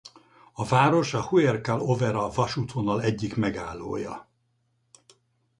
A 0.53 0.65
város 0.65 1.13
a 1.13 1.21
Huercal-Overa 1.21 2.29
vasútvonal 2.29 3.01
egyik 3.01 3.35
megállója. 3.35 4.29